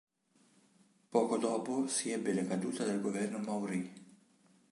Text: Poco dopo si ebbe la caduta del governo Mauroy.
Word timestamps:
Poco 1.11 1.37
dopo 1.37 1.85
si 1.85 2.09
ebbe 2.11 2.33
la 2.33 2.43
caduta 2.43 2.83
del 2.83 3.01
governo 3.01 3.37
Mauroy. 3.37 3.93